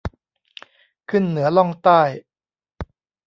[1.09, 2.01] ขึ้นเหนือ ล่องใต้